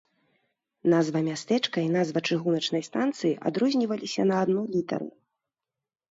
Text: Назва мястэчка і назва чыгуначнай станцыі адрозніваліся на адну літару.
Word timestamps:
Назва 0.91 1.19
мястэчка 1.27 1.77
і 1.87 1.91
назва 1.95 2.19
чыгуначнай 2.31 2.83
станцыі 2.87 3.33
адрозніваліся 3.49 4.21
на 4.31 4.35
адну 4.47 4.63
літару. 4.77 5.09